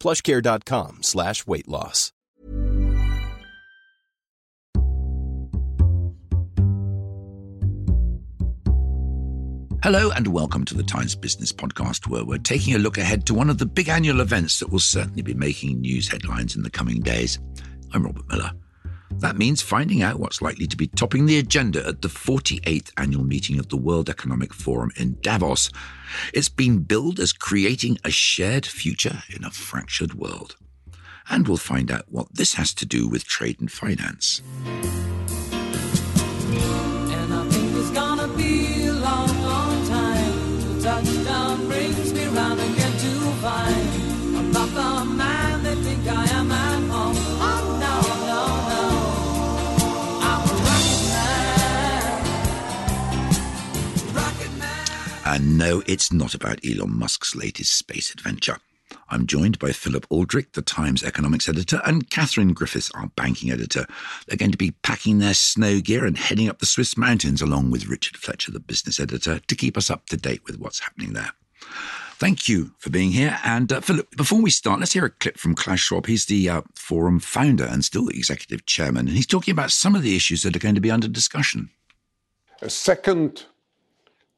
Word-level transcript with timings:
plushcare.com 0.00 1.02
slash 1.02 1.46
weight 1.46 1.68
loss. 1.68 2.12
Hello 9.82 10.10
and 10.10 10.26
welcome 10.28 10.66
to 10.66 10.74
the 10.74 10.82
Times 10.82 11.16
Business 11.16 11.52
Podcast, 11.52 12.06
where 12.06 12.22
we're 12.22 12.36
taking 12.36 12.74
a 12.74 12.78
look 12.78 12.98
ahead 12.98 13.26
to 13.26 13.34
one 13.34 13.48
of 13.48 13.56
the 13.56 13.64
big 13.64 13.88
annual 13.88 14.20
events 14.20 14.58
that 14.58 14.70
will 14.70 14.78
certainly 14.78 15.22
be 15.22 15.32
making 15.32 15.80
news 15.80 16.06
headlines 16.06 16.54
in 16.54 16.62
the 16.62 16.70
coming 16.70 17.00
days. 17.00 17.38
I'm 17.94 18.04
Robert 18.04 18.28
Miller. 18.28 18.52
That 19.10 19.36
means 19.36 19.60
finding 19.60 20.02
out 20.02 20.20
what's 20.20 20.40
likely 20.40 20.66
to 20.66 20.76
be 20.76 20.86
topping 20.86 21.26
the 21.26 21.38
agenda 21.38 21.86
at 21.86 22.02
the 22.02 22.08
48th 22.08 22.90
annual 22.96 23.24
meeting 23.24 23.58
of 23.58 23.68
the 23.68 23.76
World 23.76 24.08
Economic 24.08 24.54
Forum 24.54 24.90
in 24.96 25.18
Davos. 25.20 25.70
It's 26.32 26.48
been 26.48 26.78
billed 26.78 27.18
as 27.18 27.32
creating 27.32 27.98
a 28.04 28.10
shared 28.10 28.64
future 28.64 29.22
in 29.28 29.44
a 29.44 29.50
fractured 29.50 30.14
world. 30.14 30.56
And 31.28 31.46
we'll 31.46 31.58
find 31.58 31.90
out 31.90 32.06
what 32.08 32.34
this 32.34 32.54
has 32.54 32.72
to 32.74 32.86
do 32.86 33.08
with 33.08 33.24
trade 33.24 33.60
and 33.60 33.70
finance. 33.70 34.42
And 55.30 55.56
no, 55.56 55.80
it's 55.86 56.12
not 56.12 56.34
about 56.34 56.58
Elon 56.66 56.98
Musk's 56.98 57.36
latest 57.36 57.72
space 57.78 58.12
adventure. 58.12 58.56
I'm 59.10 59.28
joined 59.28 59.60
by 59.60 59.70
Philip 59.70 60.04
Aldrick, 60.08 60.54
the 60.54 60.60
Times 60.60 61.04
economics 61.04 61.48
editor, 61.48 61.80
and 61.84 62.10
Catherine 62.10 62.52
Griffiths, 62.52 62.90
our 62.96 63.06
banking 63.14 63.52
editor. 63.52 63.86
They're 64.26 64.36
going 64.36 64.50
to 64.50 64.58
be 64.58 64.72
packing 64.82 65.18
their 65.20 65.34
snow 65.34 65.80
gear 65.80 66.04
and 66.04 66.18
heading 66.18 66.48
up 66.48 66.58
the 66.58 66.66
Swiss 66.66 66.96
mountains 66.96 67.40
along 67.40 67.70
with 67.70 67.86
Richard 67.86 68.16
Fletcher, 68.16 68.50
the 68.50 68.58
business 68.58 68.98
editor, 68.98 69.38
to 69.38 69.54
keep 69.54 69.76
us 69.76 69.88
up 69.88 70.06
to 70.06 70.16
date 70.16 70.42
with 70.46 70.58
what's 70.58 70.80
happening 70.80 71.12
there. 71.12 71.30
Thank 72.14 72.48
you 72.48 72.72
for 72.78 72.90
being 72.90 73.12
here. 73.12 73.38
And 73.44 73.72
uh, 73.72 73.82
Philip, 73.82 74.10
before 74.16 74.42
we 74.42 74.50
start, 74.50 74.80
let's 74.80 74.94
hear 74.94 75.04
a 75.04 75.10
clip 75.10 75.38
from 75.38 75.54
Klaus 75.54 75.78
Schwab. 75.78 76.06
He's 76.06 76.24
the 76.24 76.48
uh, 76.48 76.62
forum 76.74 77.20
founder 77.20 77.66
and 77.66 77.84
still 77.84 78.06
the 78.06 78.18
executive 78.18 78.66
chairman, 78.66 79.06
and 79.06 79.16
he's 79.16 79.28
talking 79.28 79.52
about 79.52 79.70
some 79.70 79.94
of 79.94 80.02
the 80.02 80.16
issues 80.16 80.42
that 80.42 80.56
are 80.56 80.60
going 80.60 80.74
to 80.74 80.80
be 80.80 80.90
under 80.90 81.06
discussion. 81.06 81.70
A 82.62 82.68
second 82.68 83.46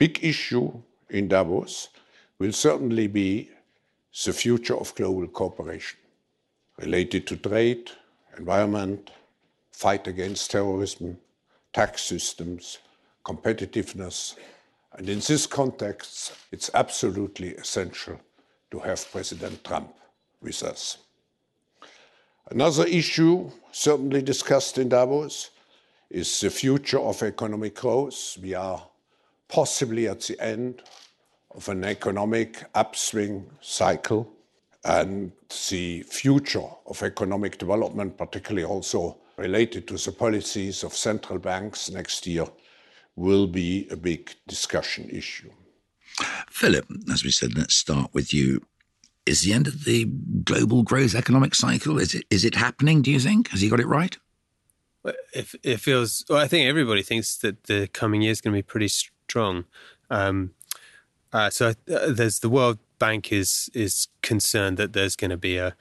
big 0.03 0.19
issue 0.25 0.69
in 1.11 1.29
Davos 1.29 1.89
will 2.41 2.51
certainly 2.51 3.07
be 3.07 3.49
the 4.25 4.33
future 4.33 4.77
of 4.77 4.93
global 4.97 5.29
cooperation 5.29 6.01
related 6.77 7.25
to 7.29 7.37
trade, 7.37 7.89
environment, 8.37 9.13
fight 9.71 10.09
against 10.09 10.51
terrorism, 10.51 11.19
tax 11.73 12.03
systems, 12.03 12.79
competitiveness. 13.25 14.35
And 14.95 15.09
in 15.09 15.21
this 15.21 15.47
context, 15.47 16.33
it's 16.51 16.71
absolutely 16.75 17.51
essential 17.55 18.19
to 18.73 18.81
have 18.81 19.09
President 19.13 19.63
Trump 19.63 19.95
with 20.41 20.65
us. 20.65 20.99
Another 22.51 22.87
issue 22.87 23.53
certainly 23.71 24.21
discussed 24.21 24.79
in 24.79 24.89
Davos 24.89 25.51
is 26.11 26.41
the 26.41 26.51
future 26.51 26.99
of 26.99 27.23
economic 27.23 27.77
growth. 27.77 28.37
We 28.43 28.55
are 28.55 28.83
possibly 29.53 30.09
at 30.09 30.21
the 30.23 30.41
end 30.41 30.83
of 31.55 31.69
an 31.69 31.85
economic 31.85 32.65
upswing 32.75 33.47
cycle 33.61 34.27
and 34.85 35.31
the 35.69 36.03
future 36.05 36.71
of 36.87 37.03
economic 37.03 37.59
development, 37.59 38.17
particularly 38.17 38.65
also 38.65 39.19
related 39.37 39.87
to 39.87 39.95
the 39.99 40.11
policies 40.11 40.83
of 40.83 40.95
central 40.95 41.39
banks 41.39 41.91
next 41.91 42.27
year, 42.27 42.47
will 43.15 43.47
be 43.47 43.87
a 43.91 43.97
big 43.97 44.35
discussion 44.49 45.09
issue. 45.11 45.51
Philip, 46.49 46.87
as 47.13 47.23
we 47.23 47.31
said, 47.31 47.55
let's 47.55 47.75
start 47.75 48.11
with 48.15 48.33
you. 48.33 48.63
Is 49.27 49.43
the 49.43 49.53
end 49.53 49.67
of 49.69 49.85
the 49.85 50.07
global 50.45 50.83
growth 50.83 51.15
economic 51.15 51.55
cycle? 51.55 51.99
Is 51.99 52.15
it 52.15 52.25
is 52.31 52.45
it 52.45 52.55
happening? 52.55 53.03
Do 53.03 53.11
you 53.11 53.21
think? 53.21 53.49
Has 53.51 53.61
he 53.61 53.69
got 53.69 53.81
it 53.81 53.87
right? 53.87 54.17
It, 55.05 55.49
it 55.63 55.81
feels. 55.81 56.25
Well, 56.29 56.39
I 56.39 56.49
think 56.49 56.69
everybody 56.69 57.03
thinks 57.03 57.37
that 57.39 57.65
the 57.65 57.87
coming 57.89 58.23
year 58.23 58.33
is 58.33 58.41
going 58.41 58.53
to 58.53 58.59
be 58.59 58.63
pretty 58.63 58.89
strong. 59.29 59.65
Um, 60.11 60.53
uh, 61.33 61.51
so 61.51 61.69
uh, 61.69 62.11
there's 62.11 62.41
the 62.41 62.51
World 62.51 62.79
Bank 62.99 63.33
is 63.33 63.71
is 63.75 64.09
concerned 64.21 64.77
that 64.77 64.93
there's 64.93 65.17
going 65.17 65.31
to 65.31 65.37
be 65.37 65.57
a 65.57 65.75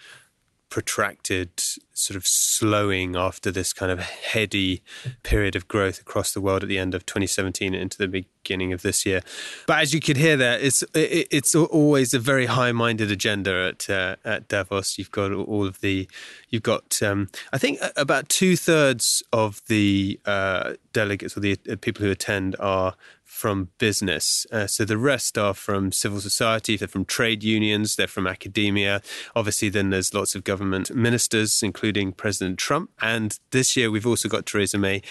protracted 0.71 1.49
sort 1.91 2.15
of 2.15 2.25
slowing 2.25 3.17
after 3.17 3.51
this 3.51 3.73
kind 3.73 3.91
of 3.91 3.99
heady 3.99 4.81
period 5.21 5.53
of 5.53 5.67
growth 5.67 5.99
across 5.99 6.31
the 6.31 6.39
world 6.39 6.63
at 6.63 6.69
the 6.69 6.79
end 6.79 6.95
of 6.95 7.05
2017 7.05 7.73
into 7.73 7.97
the 7.97 8.07
beginning 8.07 8.71
of 8.71 8.81
this 8.81 9.05
year. 9.05 9.21
But 9.67 9.81
as 9.81 9.93
you 9.93 9.99
could 9.99 10.15
hear 10.15 10.37
there, 10.37 10.57
it's 10.57 10.81
it, 10.95 11.27
it's 11.29 11.53
always 11.53 12.13
a 12.13 12.19
very 12.19 12.45
high-minded 12.45 13.11
agenda 13.11 13.67
at 13.67 13.89
uh, 13.89 14.15
at 14.23 14.47
Davos. 14.47 14.97
You've 14.97 15.11
got 15.11 15.33
all 15.33 15.67
of 15.67 15.81
the, 15.81 16.09
you've 16.49 16.63
got 16.63 17.03
um, 17.03 17.27
I 17.51 17.57
think 17.57 17.79
about 17.97 18.29
two 18.29 18.55
thirds 18.55 19.21
of 19.33 19.61
the 19.67 20.19
uh, 20.25 20.75
delegates 20.93 21.35
or 21.35 21.41
the 21.41 21.59
uh, 21.69 21.75
people 21.81 22.05
who 22.05 22.11
attend 22.11 22.55
are 22.59 22.95
from 23.31 23.69
business. 23.77 24.45
Uh, 24.51 24.67
so 24.67 24.83
the 24.83 24.97
rest 24.97 25.37
are 25.37 25.53
from 25.53 25.91
civil 25.91 26.19
society, 26.19 26.75
they're 26.75 26.87
from 26.87 27.05
trade 27.05 27.43
unions, 27.43 27.95
they're 27.95 28.05
from 28.05 28.27
academia. 28.27 29.01
Obviously, 29.35 29.69
then 29.69 29.89
there's 29.89 30.13
lots 30.13 30.35
of 30.35 30.43
government 30.43 30.93
ministers, 30.93 31.63
including 31.63 32.11
President 32.11 32.59
Trump. 32.59 32.91
And 33.01 33.39
this 33.51 33.77
year, 33.77 33.89
we've 33.89 34.05
also 34.05 34.27
got 34.27 34.45
Theresa 34.45 34.77
May, 34.77 35.01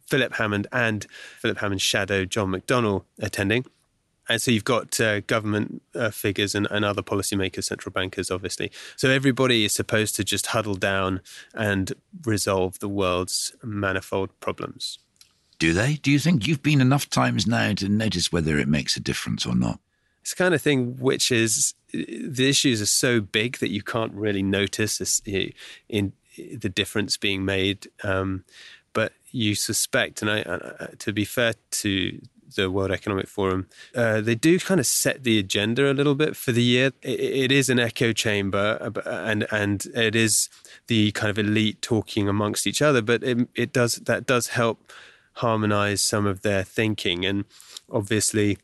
Philip 0.00 0.32
Hammond, 0.34 0.66
and 0.72 1.06
Philip 1.38 1.58
Hammond's 1.58 1.82
shadow, 1.82 2.24
John 2.24 2.50
McDonnell, 2.50 3.04
attending. 3.20 3.66
And 4.30 4.40
so 4.40 4.50
you've 4.50 4.64
got 4.64 4.98
uh, 4.98 5.20
government 5.20 5.82
uh, 5.94 6.10
figures 6.10 6.54
and, 6.54 6.66
and 6.70 6.86
other 6.86 7.02
policymakers, 7.02 7.64
central 7.64 7.92
bankers, 7.92 8.30
obviously. 8.30 8.72
So 8.96 9.10
everybody 9.10 9.66
is 9.66 9.74
supposed 9.74 10.16
to 10.16 10.24
just 10.24 10.46
huddle 10.46 10.74
down 10.74 11.20
and 11.54 11.92
resolve 12.24 12.78
the 12.78 12.88
world's 12.88 13.54
manifold 13.62 14.30
problems. 14.40 14.98
Do 15.58 15.72
they? 15.72 15.94
Do 15.94 16.10
you 16.10 16.18
think 16.18 16.46
you've 16.46 16.62
been 16.62 16.80
enough 16.80 17.10
times 17.10 17.46
now 17.46 17.72
to 17.74 17.88
notice 17.88 18.32
whether 18.32 18.58
it 18.58 18.68
makes 18.68 18.96
a 18.96 19.00
difference 19.00 19.44
or 19.44 19.56
not? 19.56 19.80
It's 20.22 20.34
the 20.34 20.36
kind 20.36 20.54
of 20.54 20.62
thing 20.62 20.96
which 20.98 21.32
is 21.32 21.74
the 21.92 22.48
issues 22.48 22.80
are 22.80 22.86
so 22.86 23.20
big 23.20 23.58
that 23.58 23.70
you 23.70 23.82
can't 23.82 24.12
really 24.12 24.42
notice 24.42 24.98
this, 24.98 25.20
in 25.88 26.12
the 26.36 26.68
difference 26.68 27.16
being 27.16 27.44
made. 27.44 27.88
Um, 28.04 28.44
but 28.92 29.12
you 29.30 29.54
suspect, 29.54 30.22
and 30.22 30.30
I, 30.30 30.42
uh, 30.42 30.86
to 30.98 31.12
be 31.12 31.24
fair 31.24 31.54
to 31.70 32.20
the 32.54 32.70
World 32.70 32.90
Economic 32.90 33.28
Forum, 33.28 33.68
uh, 33.94 34.20
they 34.20 34.34
do 34.34 34.58
kind 34.58 34.80
of 34.80 34.86
set 34.86 35.24
the 35.24 35.38
agenda 35.38 35.90
a 35.90 35.94
little 35.94 36.14
bit 36.14 36.36
for 36.36 36.52
the 36.52 36.62
year. 36.62 36.92
It, 37.02 37.20
it 37.20 37.52
is 37.52 37.68
an 37.68 37.78
echo 37.78 38.12
chamber, 38.12 38.92
and 39.06 39.46
and 39.50 39.86
it 39.94 40.14
is 40.14 40.48
the 40.86 41.12
kind 41.12 41.30
of 41.30 41.38
elite 41.38 41.82
talking 41.82 42.28
amongst 42.28 42.66
each 42.66 42.80
other. 42.80 43.02
But 43.02 43.22
it, 43.22 43.48
it 43.54 43.72
does 43.72 43.96
that 43.96 44.26
does 44.26 44.48
help 44.48 44.92
harmonize 45.38 46.02
some 46.02 46.26
of 46.26 46.42
their 46.42 46.62
thinking. 46.62 47.24
And 47.24 47.44
obviously, 47.90 48.58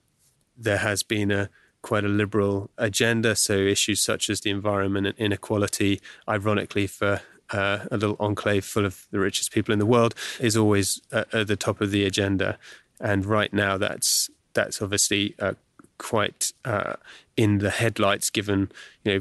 there 0.56 0.78
has 0.78 1.02
been 1.02 1.30
a 1.30 1.50
quite 1.82 2.04
a 2.04 2.08
liberal 2.08 2.70
agenda. 2.78 3.36
So 3.36 3.54
issues 3.54 4.00
such 4.00 4.30
as 4.30 4.40
the 4.40 4.50
environment 4.50 5.06
and 5.06 5.18
inequality, 5.18 6.00
ironically 6.28 6.86
for 6.86 7.20
uh, 7.50 7.80
a 7.90 7.96
little 7.96 8.16
enclave 8.18 8.64
full 8.64 8.86
of 8.86 9.06
the 9.10 9.20
richest 9.20 9.52
people 9.52 9.72
in 9.72 9.78
the 9.78 9.86
world, 9.86 10.14
is 10.40 10.56
always 10.56 11.00
at, 11.12 11.32
at 11.34 11.46
the 11.46 11.56
top 11.56 11.80
of 11.80 11.90
the 11.90 12.04
agenda. 12.04 12.58
And 13.00 13.26
right 13.26 13.52
now, 13.52 13.76
that's 13.76 14.30
that's 14.54 14.80
obviously 14.80 15.34
uh, 15.38 15.54
quite 15.98 16.52
uh, 16.64 16.94
in 17.36 17.58
the 17.58 17.70
headlights, 17.70 18.30
given 18.30 18.72
you 19.04 19.12
know 19.12 19.20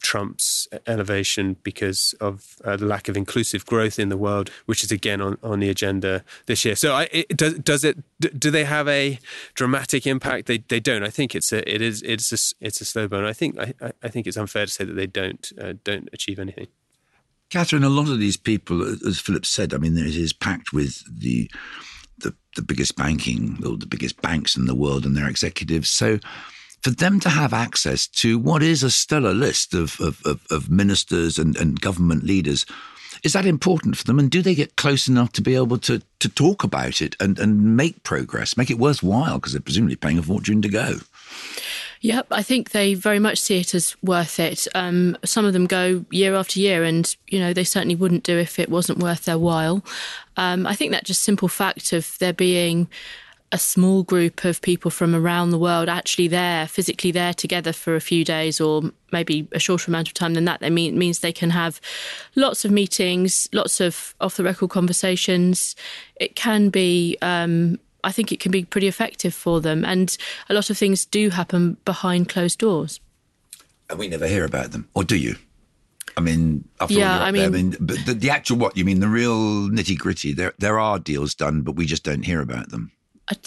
Trump's 0.00 0.68
elevation 0.86 1.56
because 1.62 2.14
of 2.20 2.56
uh, 2.64 2.76
the 2.76 2.86
lack 2.86 3.08
of 3.08 3.16
inclusive 3.16 3.66
growth 3.66 3.98
in 3.98 4.08
the 4.08 4.16
world, 4.16 4.50
which 4.66 4.82
is 4.82 4.90
again 4.90 5.20
on, 5.20 5.38
on 5.42 5.60
the 5.60 5.68
agenda 5.68 6.24
this 6.46 6.64
year. 6.64 6.74
So, 6.74 6.94
I, 6.94 7.08
it, 7.12 7.36
does 7.36 7.54
does 7.58 7.84
it 7.84 7.98
do 8.18 8.50
they 8.50 8.64
have 8.64 8.88
a 8.88 9.18
dramatic 9.54 10.06
impact? 10.06 10.46
They 10.46 10.58
they 10.58 10.80
don't. 10.80 11.02
I 11.02 11.10
think 11.10 11.34
it's 11.34 11.52
a 11.52 11.68
it 11.72 11.82
is 11.82 12.02
it's 12.02 12.32
a 12.32 12.64
it's 12.64 12.80
a 12.80 12.84
slow 12.84 13.08
burn. 13.08 13.24
I 13.24 13.32
think 13.32 13.58
I, 13.58 13.74
I 14.02 14.08
think 14.08 14.26
it's 14.26 14.36
unfair 14.36 14.66
to 14.66 14.72
say 14.72 14.84
that 14.84 14.94
they 14.94 15.06
don't 15.06 15.52
uh, 15.60 15.74
don't 15.84 16.08
achieve 16.12 16.38
anything. 16.38 16.68
Catherine, 17.50 17.82
a 17.82 17.88
lot 17.88 18.08
of 18.08 18.20
these 18.20 18.36
people, 18.36 18.80
as 19.06 19.18
Philip 19.18 19.44
said, 19.44 19.74
I 19.74 19.78
mean, 19.78 19.98
it 19.98 20.14
is 20.14 20.32
packed 20.32 20.72
with 20.72 21.02
the 21.10 21.50
the, 22.18 22.34
the 22.54 22.62
biggest 22.62 22.96
banking, 22.96 23.58
or 23.64 23.76
the 23.76 23.86
biggest 23.86 24.20
banks 24.22 24.56
in 24.56 24.66
the 24.66 24.74
world, 24.74 25.04
and 25.04 25.16
their 25.16 25.28
executives. 25.28 25.90
So 25.90 26.18
for 26.82 26.90
them 26.90 27.20
to 27.20 27.28
have 27.28 27.52
access 27.52 28.06
to 28.06 28.38
what 28.38 28.62
is 28.62 28.82
a 28.82 28.90
stellar 28.90 29.34
list 29.34 29.74
of, 29.74 30.00
of, 30.00 30.20
of, 30.24 30.40
of 30.50 30.70
ministers 30.70 31.38
and, 31.38 31.56
and 31.56 31.80
government 31.80 32.24
leaders, 32.24 32.64
is 33.22 33.34
that 33.34 33.46
important 33.46 33.96
for 33.96 34.04
them? 34.04 34.18
And 34.18 34.30
do 34.30 34.40
they 34.40 34.54
get 34.54 34.76
close 34.76 35.08
enough 35.08 35.32
to 35.32 35.42
be 35.42 35.54
able 35.54 35.78
to, 35.78 36.02
to 36.20 36.28
talk 36.28 36.64
about 36.64 37.02
it 37.02 37.16
and, 37.20 37.38
and 37.38 37.76
make 37.76 38.02
progress, 38.02 38.56
make 38.56 38.70
it 38.70 38.78
worthwhile? 38.78 39.36
Because 39.36 39.52
they're 39.52 39.60
presumably 39.60 39.96
paying 39.96 40.18
a 40.18 40.22
fortune 40.22 40.62
to 40.62 40.68
go. 40.68 40.96
Yep, 42.02 42.28
I 42.30 42.42
think 42.42 42.70
they 42.70 42.94
very 42.94 43.18
much 43.18 43.38
see 43.38 43.60
it 43.60 43.74
as 43.74 43.94
worth 44.02 44.40
it. 44.40 44.66
Um, 44.74 45.18
some 45.22 45.44
of 45.44 45.52
them 45.52 45.66
go 45.66 46.06
year 46.10 46.34
after 46.34 46.58
year, 46.58 46.82
and 46.82 47.14
you 47.28 47.38
know 47.38 47.52
they 47.52 47.64
certainly 47.64 47.94
wouldn't 47.94 48.24
do 48.24 48.38
if 48.38 48.58
it 48.58 48.70
wasn't 48.70 49.00
worth 49.00 49.26
their 49.26 49.38
while. 49.38 49.84
Um, 50.38 50.66
I 50.66 50.74
think 50.74 50.92
that 50.92 51.04
just 51.04 51.22
simple 51.22 51.48
fact 51.48 51.92
of 51.92 52.16
there 52.18 52.32
being 52.32 52.88
a 53.52 53.58
small 53.58 54.04
group 54.04 54.44
of 54.44 54.62
people 54.62 54.90
from 54.90 55.14
around 55.14 55.50
the 55.50 55.58
world 55.58 55.88
actually 55.88 56.28
there, 56.28 56.68
physically 56.68 57.10
there 57.10 57.34
together 57.34 57.72
for 57.72 57.96
a 57.96 58.00
few 58.00 58.24
days 58.24 58.60
or 58.60 58.82
maybe 59.12 59.48
a 59.52 59.58
shorter 59.58 59.90
amount 59.90 60.06
of 60.06 60.14
time 60.14 60.34
than 60.34 60.44
that, 60.44 60.60
that 60.60 60.70
mean 60.70 60.96
means 60.96 61.18
they 61.18 61.32
can 61.32 61.50
have 61.50 61.80
lots 62.36 62.64
of 62.64 62.70
meetings, 62.70 63.48
lots 63.52 63.80
of 63.80 64.14
off 64.20 64.36
the 64.36 64.44
record 64.44 64.70
conversations. 64.70 65.74
It 66.16 66.36
can 66.36 66.70
be 66.70 67.18
um, 67.22 67.78
I 68.04 68.12
think 68.12 68.30
it 68.30 68.40
can 68.40 68.52
be 68.52 68.64
pretty 68.64 68.86
effective 68.86 69.34
for 69.34 69.60
them. 69.60 69.84
And 69.84 70.16
a 70.48 70.54
lot 70.54 70.70
of 70.70 70.78
things 70.78 71.04
do 71.04 71.30
happen 71.30 71.76
behind 71.84 72.28
closed 72.28 72.58
doors. 72.58 73.00
And 73.88 73.98
we 73.98 74.08
never 74.08 74.28
hear 74.28 74.44
about 74.44 74.70
them, 74.70 74.88
or 74.94 75.02
do 75.02 75.16
you? 75.16 75.36
I 76.16 76.20
mean, 76.20 76.68
yeah, 76.88 77.22
I 77.22 77.30
mean, 77.30 77.40
there, 77.40 77.48
I 77.48 77.62
mean, 77.62 77.76
but 77.80 77.98
the, 78.04 78.14
the, 78.14 78.30
actual 78.30 78.58
what 78.58 78.76
you 78.76 78.84
mean, 78.84 79.00
the 79.00 79.08
real 79.08 79.68
nitty 79.68 79.96
gritty. 79.96 80.32
There, 80.32 80.52
there 80.58 80.78
are 80.78 80.98
deals 80.98 81.34
done, 81.34 81.62
but 81.62 81.72
we 81.72 81.86
just 81.86 82.04
don't 82.04 82.22
hear 82.22 82.40
about 82.40 82.70
them 82.70 82.92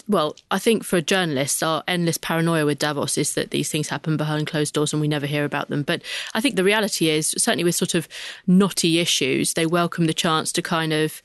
well, 0.08 0.36
I 0.52 0.60
think 0.60 0.84
for 0.84 1.02
journalists, 1.02 1.64
our 1.64 1.84
endless 1.88 2.18
paranoia 2.18 2.66
with 2.66 2.80
Davos 2.80 3.18
is 3.18 3.34
that 3.36 3.52
these 3.52 3.70
things 3.70 3.90
happen 3.90 4.18
behind 4.18 4.48
closed 4.48 4.74
doors 4.74 4.94
and 4.94 5.02
we 5.02 5.08
never 5.08 5.26
hear 5.26 5.46
about 5.46 5.70
them. 5.70 5.84
But 5.84 6.02
I 6.34 6.42
think 6.42 6.56
the 6.56 6.64
reality 6.64 7.10
is, 7.10 7.34
certainly 7.38 7.64
with 7.64 7.76
sort 7.76 7.96
of 7.96 8.08
knotty 8.48 9.00
issues, 9.00 9.54
they 9.54 9.66
welcome 9.66 10.06
the 10.06 10.14
chance 10.14 10.52
to 10.54 10.62
kind 10.62 10.94
of 10.94 11.22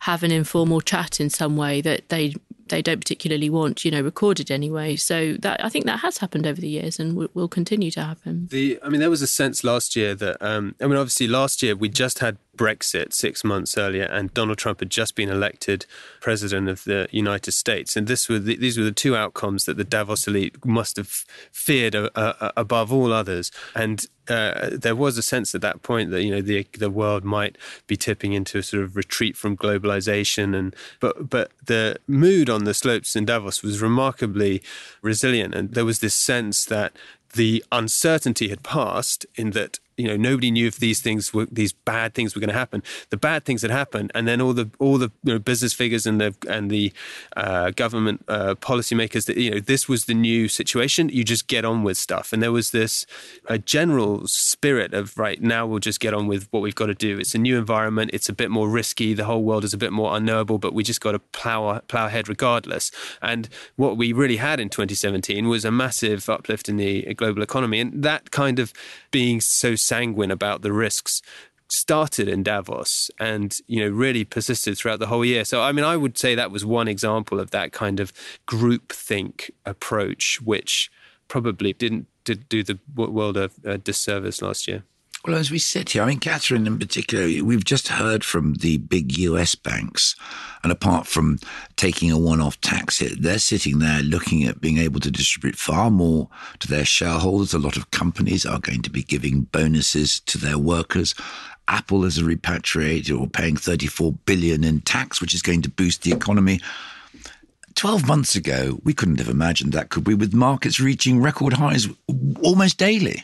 have 0.00 0.22
an 0.22 0.30
informal 0.30 0.80
chat 0.80 1.20
in 1.20 1.28
some 1.28 1.56
way 1.56 1.80
that 1.82 2.08
they 2.08 2.34
they 2.70 2.80
don't 2.80 3.00
particularly 3.00 3.50
want, 3.50 3.84
you 3.84 3.90
know, 3.90 4.00
recorded 4.00 4.50
anyway. 4.50 4.96
So 4.96 5.34
that 5.40 5.62
I 5.62 5.68
think 5.68 5.84
that 5.86 6.00
has 6.00 6.18
happened 6.18 6.46
over 6.46 6.60
the 6.60 6.68
years 6.68 6.98
and 6.98 7.16
will, 7.16 7.28
will 7.34 7.48
continue 7.48 7.90
to 7.90 8.02
happen. 8.02 8.46
The 8.50 8.78
I 8.82 8.88
mean, 8.88 9.00
there 9.00 9.10
was 9.10 9.22
a 9.22 9.26
sense 9.26 9.62
last 9.62 9.96
year 9.96 10.14
that 10.14 10.36
um, 10.40 10.74
I 10.80 10.86
mean, 10.86 10.96
obviously 10.96 11.26
last 11.28 11.62
year 11.62 11.76
we 11.76 11.88
just 11.88 12.20
had 12.20 12.38
Brexit 12.60 13.14
six 13.14 13.42
months 13.42 13.78
earlier, 13.78 14.04
and 14.04 14.34
Donald 14.34 14.58
Trump 14.58 14.80
had 14.80 14.90
just 14.90 15.14
been 15.14 15.30
elected 15.30 15.86
president 16.20 16.68
of 16.68 16.84
the 16.84 17.08
United 17.10 17.52
States. 17.52 17.96
And 17.96 18.06
this 18.06 18.28
were 18.28 18.38
the, 18.38 18.54
these 18.54 18.76
were 18.76 18.84
the 18.84 18.92
two 18.92 19.16
outcomes 19.16 19.64
that 19.64 19.78
the 19.78 19.84
Davos 19.84 20.28
elite 20.28 20.62
must 20.62 20.98
have 20.98 21.08
feared 21.50 21.94
uh, 21.94 22.10
uh, 22.14 22.52
above 22.58 22.92
all 22.92 23.14
others. 23.14 23.50
And 23.74 24.04
uh, 24.28 24.68
there 24.72 24.94
was 24.94 25.16
a 25.16 25.22
sense 25.22 25.54
at 25.54 25.62
that 25.62 25.80
point 25.80 26.10
that 26.10 26.22
you 26.22 26.30
know 26.30 26.42
the 26.42 26.66
the 26.78 26.90
world 26.90 27.24
might 27.24 27.56
be 27.86 27.96
tipping 27.96 28.34
into 28.34 28.58
a 28.58 28.62
sort 28.62 28.82
of 28.82 28.94
retreat 28.94 29.38
from 29.38 29.56
globalization, 29.56 30.54
and 30.54 30.76
but 31.00 31.30
but 31.30 31.52
the 31.64 31.96
mood 32.06 32.50
on 32.50 32.64
the 32.64 32.74
slopes 32.74 33.16
in 33.16 33.24
Davos 33.24 33.62
was 33.62 33.80
remarkably 33.80 34.62
resilient, 35.00 35.54
and 35.54 35.72
there 35.72 35.86
was 35.86 36.00
this 36.00 36.14
sense 36.14 36.66
that 36.66 36.92
the 37.32 37.64
uncertainty 37.72 38.48
had 38.48 38.62
passed 38.62 39.24
in 39.36 39.52
that 39.52 39.78
you 40.00 40.08
know 40.08 40.16
nobody 40.16 40.50
knew 40.50 40.66
if 40.66 40.76
these 40.76 41.00
things 41.00 41.32
were 41.34 41.46
these 41.50 41.72
bad 41.72 42.14
things 42.14 42.34
were 42.34 42.40
going 42.40 42.54
to 42.56 42.60
happen. 42.64 42.82
The 43.10 43.16
bad 43.16 43.44
things 43.44 43.62
had 43.62 43.70
happened 43.70 44.10
and 44.14 44.26
then 44.26 44.40
all 44.40 44.52
the 44.52 44.70
all 44.78 44.98
the 44.98 45.10
you 45.22 45.34
know, 45.34 45.38
business 45.38 45.72
figures 45.72 46.06
and 46.06 46.20
the 46.20 46.34
and 46.48 46.70
the 46.70 46.92
uh, 47.36 47.70
government 47.70 48.24
uh, 48.28 48.54
policymakers 48.56 49.26
that 49.26 49.36
you 49.36 49.50
know 49.50 49.60
this 49.60 49.88
was 49.88 50.06
the 50.06 50.14
new 50.14 50.48
situation 50.48 51.08
you 51.08 51.24
just 51.24 51.46
get 51.46 51.64
on 51.64 51.82
with 51.82 51.96
stuff. 51.96 52.32
And 52.32 52.42
there 52.42 52.52
was 52.52 52.70
this 52.70 53.06
a 53.46 53.58
general 53.58 54.26
spirit 54.26 54.94
of 54.94 55.16
right 55.18 55.40
now 55.42 55.66
we'll 55.66 55.78
just 55.78 56.00
get 56.00 56.14
on 56.14 56.26
with 56.26 56.48
what 56.50 56.60
we've 56.60 56.74
got 56.74 56.86
to 56.86 56.94
do. 56.94 57.18
It's 57.18 57.34
a 57.34 57.38
new 57.38 57.58
environment 57.58 58.10
it's 58.12 58.28
a 58.28 58.32
bit 58.32 58.50
more 58.50 58.68
risky 58.68 59.14
the 59.14 59.24
whole 59.24 59.42
world 59.42 59.64
is 59.64 59.74
a 59.74 59.78
bit 59.78 59.92
more 59.92 60.16
unknowable 60.16 60.58
but 60.58 60.72
we 60.74 60.82
just 60.82 61.00
got 61.00 61.12
to 61.12 61.18
plow 61.18 61.78
plow 61.88 62.06
ahead 62.06 62.28
regardless. 62.28 62.90
And 63.20 63.48
what 63.76 63.96
we 63.96 64.12
really 64.12 64.36
had 64.36 64.60
in 64.60 64.68
2017 64.68 65.48
was 65.48 65.64
a 65.64 65.70
massive 65.70 66.28
uplift 66.28 66.68
in 66.68 66.76
the 66.76 67.14
global 67.14 67.42
economy. 67.42 67.80
And 67.80 68.02
that 68.02 68.30
kind 68.30 68.58
of 68.58 68.72
being 69.10 69.40
so 69.40 69.74
sanguine 69.90 70.30
about 70.30 70.62
the 70.62 70.72
risks 70.72 71.22
started 71.68 72.28
in 72.28 72.42
Davos 72.42 73.10
and 73.18 73.58
you 73.66 73.78
know 73.80 73.90
really 74.04 74.24
persisted 74.24 74.76
throughout 74.76 74.98
the 74.98 75.06
whole 75.06 75.24
year. 75.24 75.44
So 75.44 75.62
I 75.62 75.72
mean 75.72 75.84
I 75.84 75.96
would 75.96 76.16
say 76.18 76.34
that 76.34 76.50
was 76.50 76.64
one 76.64 76.88
example 76.88 77.38
of 77.40 77.50
that 77.50 77.72
kind 77.72 78.00
of 78.00 78.12
group 78.46 78.92
think 78.92 79.52
approach 79.64 80.40
which 80.42 80.90
probably 81.28 81.72
didn't 81.72 82.06
did 82.24 82.48
do 82.48 82.62
the 82.62 82.78
world 82.96 83.36
a, 83.36 83.50
a 83.64 83.78
disservice 83.78 84.42
last 84.42 84.68
year. 84.68 84.82
Well, 85.26 85.36
as 85.36 85.50
we 85.50 85.58
sit 85.58 85.90
here, 85.90 86.02
I 86.02 86.06
mean, 86.06 86.18
Catherine 86.18 86.66
in 86.66 86.78
particular, 86.78 87.44
we've 87.44 87.64
just 87.64 87.88
heard 87.88 88.24
from 88.24 88.54
the 88.54 88.78
big 88.78 89.18
US 89.18 89.54
banks. 89.54 90.16
And 90.62 90.72
apart 90.72 91.06
from 91.06 91.38
taking 91.76 92.10
a 92.10 92.18
one 92.18 92.40
off 92.40 92.58
tax 92.62 93.00
hit, 93.00 93.20
they're 93.20 93.38
sitting 93.38 93.80
there 93.80 94.02
looking 94.02 94.44
at 94.44 94.62
being 94.62 94.78
able 94.78 94.98
to 95.00 95.10
distribute 95.10 95.56
far 95.56 95.90
more 95.90 96.30
to 96.60 96.68
their 96.68 96.86
shareholders. 96.86 97.52
A 97.52 97.58
lot 97.58 97.76
of 97.76 97.90
companies 97.90 98.46
are 98.46 98.60
going 98.60 98.80
to 98.80 98.90
be 98.90 99.02
giving 99.02 99.42
bonuses 99.42 100.20
to 100.20 100.38
their 100.38 100.56
workers. 100.56 101.14
Apple 101.68 102.06
is 102.06 102.16
a 102.16 102.22
repatriator 102.22 103.20
or 103.20 103.26
paying 103.26 103.56
34 103.56 104.12
billion 104.24 104.64
in 104.64 104.80
tax, 104.80 105.20
which 105.20 105.34
is 105.34 105.42
going 105.42 105.60
to 105.62 105.70
boost 105.70 106.00
the 106.00 106.12
economy. 106.12 106.60
12 107.74 108.06
months 108.06 108.34
ago, 108.36 108.80
we 108.84 108.94
couldn't 108.94 109.18
have 109.18 109.28
imagined 109.28 109.74
that, 109.74 109.90
could 109.90 110.06
we, 110.06 110.14
with 110.14 110.32
markets 110.32 110.80
reaching 110.80 111.20
record 111.20 111.52
highs 111.52 111.88
almost 112.42 112.78
daily? 112.78 113.22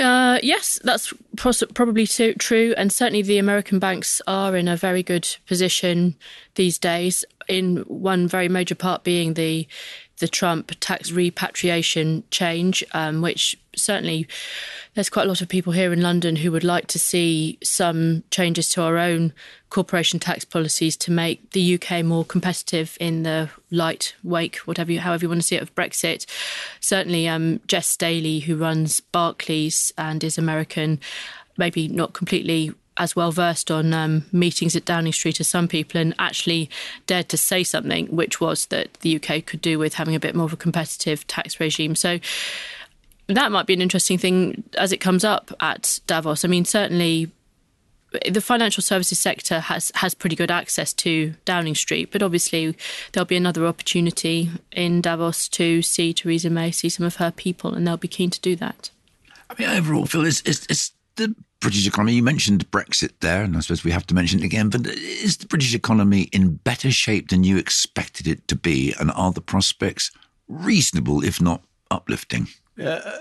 Uh, 0.00 0.38
yes, 0.42 0.78
that's 0.82 1.12
probably 1.36 2.06
true. 2.06 2.74
And 2.76 2.92
certainly 2.92 3.22
the 3.22 3.38
American 3.38 3.78
banks 3.78 4.22
are 4.26 4.56
in 4.56 4.66
a 4.66 4.76
very 4.76 5.02
good 5.02 5.36
position 5.46 6.16
these 6.54 6.78
days, 6.78 7.24
in 7.48 7.78
one 7.86 8.26
very 8.26 8.48
major 8.48 8.74
part 8.74 9.04
being 9.04 9.34
the 9.34 9.68
the 10.20 10.28
Trump 10.28 10.72
tax 10.80 11.10
repatriation 11.10 12.22
change, 12.30 12.84
um, 12.92 13.20
which 13.20 13.58
certainly 13.74 14.26
there's 14.94 15.10
quite 15.10 15.24
a 15.24 15.28
lot 15.28 15.40
of 15.40 15.48
people 15.48 15.72
here 15.72 15.92
in 15.92 16.02
London 16.02 16.36
who 16.36 16.52
would 16.52 16.64
like 16.64 16.86
to 16.88 16.98
see 16.98 17.58
some 17.62 18.22
changes 18.30 18.68
to 18.70 18.82
our 18.82 18.98
own 18.98 19.32
corporation 19.70 20.18
tax 20.18 20.44
policies 20.44 20.96
to 20.96 21.10
make 21.10 21.50
the 21.50 21.74
UK 21.74 22.04
more 22.04 22.24
competitive 22.24 22.96
in 23.00 23.22
the 23.22 23.48
light 23.70 24.14
wake, 24.22 24.56
whatever 24.58 24.92
you, 24.92 25.00
however 25.00 25.24
you 25.24 25.28
want 25.28 25.40
to 25.40 25.46
see 25.46 25.56
it, 25.56 25.62
of 25.62 25.74
Brexit. 25.74 26.26
Certainly, 26.80 27.28
um, 27.28 27.60
Jes 27.70 27.86
Staley, 27.86 28.40
who 28.40 28.56
runs 28.56 29.00
Barclays 29.00 29.92
and 29.96 30.22
is 30.22 30.38
American, 30.38 31.00
maybe 31.56 31.88
not 31.88 32.12
completely 32.12 32.72
as 33.00 33.16
well 33.16 33.32
versed 33.32 33.70
on 33.70 33.94
um, 33.94 34.26
meetings 34.30 34.76
at 34.76 34.84
Downing 34.84 35.14
Street 35.14 35.40
as 35.40 35.48
some 35.48 35.66
people 35.66 35.98
and 35.98 36.14
actually 36.18 36.68
dared 37.06 37.30
to 37.30 37.36
say 37.38 37.64
something, 37.64 38.06
which 38.14 38.40
was 38.42 38.66
that 38.66 38.92
the 39.00 39.16
UK 39.16 39.44
could 39.46 39.62
do 39.62 39.78
with 39.78 39.94
having 39.94 40.14
a 40.14 40.20
bit 40.20 40.34
more 40.34 40.44
of 40.44 40.52
a 40.52 40.56
competitive 40.56 41.26
tax 41.26 41.58
regime. 41.58 41.96
So 41.96 42.20
that 43.26 43.50
might 43.50 43.66
be 43.66 43.72
an 43.72 43.80
interesting 43.80 44.18
thing 44.18 44.62
as 44.76 44.92
it 44.92 44.98
comes 44.98 45.24
up 45.24 45.50
at 45.60 45.98
Davos. 46.06 46.44
I 46.44 46.48
mean, 46.48 46.66
certainly 46.66 47.30
the 48.30 48.40
financial 48.42 48.82
services 48.82 49.18
sector 49.18 49.60
has 49.60 49.90
has 49.94 50.14
pretty 50.14 50.36
good 50.36 50.50
access 50.50 50.92
to 50.92 51.32
Downing 51.46 51.76
Street, 51.76 52.10
but 52.12 52.22
obviously 52.22 52.76
there'll 53.12 53.24
be 53.24 53.36
another 53.36 53.66
opportunity 53.66 54.50
in 54.72 55.00
Davos 55.00 55.48
to 55.50 55.80
see 55.80 56.12
Theresa 56.12 56.50
May, 56.50 56.70
see 56.70 56.90
some 56.90 57.06
of 57.06 57.16
her 57.16 57.30
people, 57.30 57.72
and 57.72 57.86
they'll 57.86 57.96
be 57.96 58.08
keen 58.08 58.28
to 58.30 58.40
do 58.40 58.56
that. 58.56 58.90
I 59.48 59.54
mean, 59.58 59.70
overall, 59.70 60.04
Phil, 60.06 60.26
it's, 60.26 60.42
is, 60.42 60.66
is 60.66 60.90
the 61.16 61.34
British 61.60 61.86
economy, 61.86 62.14
you 62.14 62.22
mentioned 62.22 62.70
Brexit 62.70 63.12
there, 63.20 63.42
and 63.42 63.56
I 63.56 63.60
suppose 63.60 63.84
we 63.84 63.90
have 63.90 64.06
to 64.06 64.14
mention 64.14 64.40
it 64.40 64.44
again, 64.44 64.70
but 64.70 64.86
is 64.86 65.36
the 65.36 65.46
British 65.46 65.74
economy 65.74 66.22
in 66.32 66.56
better 66.56 66.90
shape 66.90 67.28
than 67.28 67.44
you 67.44 67.58
expected 67.58 68.26
it 68.26 68.48
to 68.48 68.56
be? 68.56 68.94
And 68.98 69.10
are 69.12 69.30
the 69.32 69.42
prospects 69.42 70.10
reasonable, 70.48 71.22
if 71.22 71.40
not 71.40 71.62
uplifting? 71.90 72.48
Uh, 72.82 73.18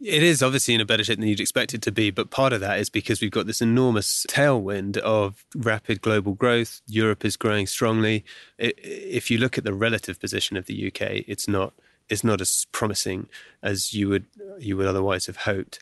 It 0.00 0.22
is 0.22 0.42
obviously 0.42 0.74
in 0.74 0.82
a 0.82 0.84
better 0.84 1.04
shape 1.04 1.18
than 1.18 1.28
you'd 1.28 1.40
expect 1.40 1.72
it 1.72 1.80
to 1.82 1.92
be, 1.92 2.10
but 2.10 2.30
part 2.30 2.52
of 2.52 2.60
that 2.60 2.78
is 2.78 2.90
because 2.90 3.20
we've 3.20 3.30
got 3.30 3.46
this 3.46 3.62
enormous 3.62 4.26
tailwind 4.28 4.98
of 4.98 5.46
rapid 5.54 6.02
global 6.02 6.34
growth. 6.34 6.82
Europe 6.86 7.24
is 7.24 7.36
growing 7.38 7.66
strongly. 7.66 8.24
If 8.58 9.30
you 9.30 9.38
look 9.38 9.56
at 9.56 9.64
the 9.64 9.72
relative 9.72 10.20
position 10.20 10.56
of 10.58 10.66
the 10.66 10.88
UK, 10.88 11.24
it's 11.26 11.48
not 11.48 11.72
it's 12.10 12.24
not 12.24 12.42
as 12.42 12.66
promising 12.70 13.28
as 13.62 13.94
you 13.94 14.10
would 14.10 14.26
you 14.58 14.76
would 14.76 14.86
otherwise 14.86 15.24
have 15.24 15.38
hoped. 15.38 15.78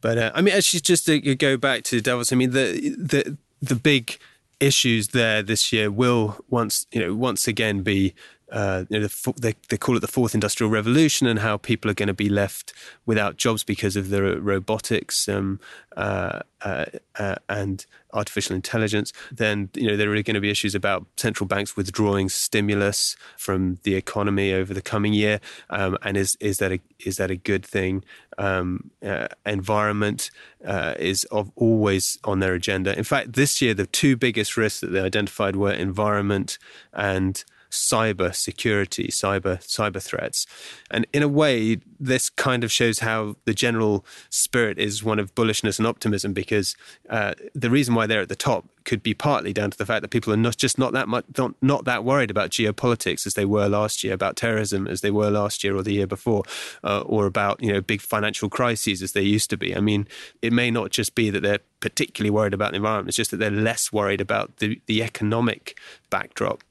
But 0.00 0.18
uh, 0.18 0.32
I 0.34 0.40
mean, 0.40 0.54
actually, 0.54 0.80
just 0.80 1.06
to 1.06 1.20
go 1.34 1.56
back 1.56 1.84
to 1.84 2.00
Davos, 2.00 2.32
I 2.32 2.36
mean 2.36 2.52
the 2.52 2.94
the 2.98 3.36
the 3.60 3.74
big 3.74 4.18
issues 4.58 5.08
there 5.08 5.42
this 5.42 5.72
year 5.72 5.90
will 5.90 6.44
once 6.50 6.86
you 6.92 7.00
know 7.00 7.14
once 7.14 7.48
again 7.48 7.82
be 7.82 8.14
uh, 8.50 8.84
you 8.88 8.98
know, 8.98 9.06
the, 9.06 9.32
they, 9.40 9.54
they 9.68 9.76
call 9.76 9.96
it 9.96 10.00
the 10.00 10.08
fourth 10.08 10.34
industrial 10.34 10.70
revolution 10.70 11.26
and 11.26 11.38
how 11.38 11.56
people 11.56 11.90
are 11.90 11.94
going 11.94 12.08
to 12.08 12.14
be 12.14 12.28
left 12.28 12.72
without 13.06 13.36
jobs 13.36 13.62
because 13.62 13.96
of 13.96 14.10
the 14.10 14.40
robotics 14.40 15.28
um, 15.28 15.60
uh, 15.96 16.40
uh, 16.62 16.86
uh, 17.18 17.36
and 17.48 17.86
artificial 18.12 18.56
intelligence. 18.56 19.12
Then 19.30 19.70
you 19.74 19.88
know 19.88 19.96
there 19.96 20.10
are 20.10 20.22
going 20.22 20.34
to 20.34 20.40
be 20.40 20.50
issues 20.50 20.74
about 20.74 21.06
central 21.16 21.46
banks 21.46 21.76
withdrawing 21.76 22.28
stimulus 22.28 23.16
from 23.36 23.78
the 23.84 23.94
economy 23.94 24.52
over 24.52 24.74
the 24.74 24.82
coming 24.82 25.12
year, 25.12 25.40
um, 25.70 25.96
and 26.02 26.16
is 26.16 26.36
is 26.40 26.58
that 26.58 26.72
a 26.72 26.80
is 26.98 27.16
that 27.18 27.30
a 27.30 27.36
good 27.36 27.64
thing? 27.64 28.04
Um, 28.36 28.90
uh, 29.04 29.28
environment 29.44 30.30
uh, 30.64 30.94
is 30.98 31.24
of, 31.24 31.50
always 31.56 32.18
on 32.24 32.40
their 32.40 32.54
agenda. 32.54 32.96
In 32.96 33.04
fact, 33.04 33.34
this 33.34 33.60
year 33.60 33.74
the 33.74 33.86
two 33.86 34.16
biggest 34.16 34.56
risks 34.56 34.80
that 34.80 34.88
they 34.88 35.00
identified 35.00 35.56
were 35.56 35.72
environment 35.72 36.58
and 36.92 37.44
cyber 37.70 38.34
security, 38.34 39.08
cyber 39.08 39.62
cyber 39.62 40.02
threats. 40.02 40.46
And 40.90 41.06
in 41.12 41.22
a 41.22 41.28
way, 41.28 41.78
this 41.98 42.28
kind 42.28 42.64
of 42.64 42.72
shows 42.72 43.00
how 43.00 43.36
the 43.44 43.54
general 43.54 44.04
spirit 44.28 44.78
is 44.78 45.04
one 45.04 45.18
of 45.18 45.34
bullishness 45.34 45.78
and 45.78 45.86
optimism, 45.86 46.32
because 46.32 46.76
uh, 47.08 47.34
the 47.54 47.70
reason 47.70 47.94
why 47.94 48.06
they're 48.06 48.22
at 48.22 48.28
the 48.28 48.36
top 48.36 48.66
could 48.84 49.02
be 49.02 49.14
partly 49.14 49.52
down 49.52 49.70
to 49.70 49.78
the 49.78 49.86
fact 49.86 50.02
that 50.02 50.08
people 50.08 50.32
are 50.32 50.38
not 50.38 50.56
just 50.56 50.78
not 50.78 50.92
that 50.92 51.06
much 51.06 51.24
not, 51.36 51.54
not 51.62 51.84
that 51.84 52.02
worried 52.02 52.30
about 52.30 52.50
geopolitics 52.50 53.26
as 53.26 53.34
they 53.34 53.44
were 53.44 53.68
last 53.68 54.02
year, 54.02 54.14
about 54.14 54.36
terrorism 54.36 54.88
as 54.88 55.00
they 55.00 55.10
were 55.10 55.30
last 55.30 55.62
year 55.62 55.76
or 55.76 55.82
the 55.82 55.92
year 55.92 56.06
before, 56.06 56.42
uh, 56.82 57.02
or 57.02 57.26
about 57.26 57.62
you 57.62 57.72
know 57.72 57.80
big 57.80 58.00
financial 58.00 58.48
crises 58.48 59.02
as 59.02 59.12
they 59.12 59.22
used 59.22 59.50
to 59.50 59.56
be. 59.56 59.76
I 59.76 59.80
mean, 59.80 60.08
it 60.42 60.52
may 60.52 60.70
not 60.70 60.90
just 60.90 61.14
be 61.14 61.30
that 61.30 61.40
they're 61.40 61.60
particularly 61.80 62.30
worried 62.30 62.54
about 62.54 62.72
the 62.72 62.76
environment; 62.76 63.08
it's 63.08 63.16
just 63.16 63.30
that 63.30 63.36
they're 63.36 63.50
less 63.50 63.92
worried 63.92 64.20
about 64.20 64.56
the 64.56 64.80
the 64.86 65.02
economic 65.02 65.78
backdrop. 66.08 66.64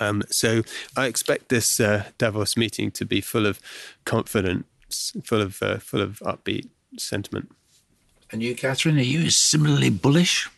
Um, 0.00 0.22
so 0.30 0.62
I 0.96 1.06
expect 1.06 1.48
this 1.48 1.80
uh, 1.80 2.04
Davos 2.18 2.56
meeting 2.56 2.90
to 2.92 3.04
be 3.04 3.20
full 3.20 3.46
of 3.46 3.60
confidence, 4.04 5.12
full 5.24 5.40
of 5.40 5.62
uh, 5.62 5.78
full 5.78 6.00
of 6.00 6.20
upbeat 6.20 6.68
sentiment. 6.98 7.50
And 8.30 8.42
you, 8.42 8.54
Catherine, 8.54 8.98
are 8.98 9.02
you 9.02 9.30
similarly 9.30 9.90
bullish? 9.90 10.48